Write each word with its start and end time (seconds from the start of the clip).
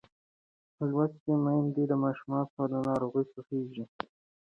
لوستې 0.89 1.33
میندې 1.43 1.83
د 1.87 1.91
ماشوم 2.03 2.31
پر 2.53 2.69
ناروغۍ 2.87 3.25
پوهېږي. 3.31 3.83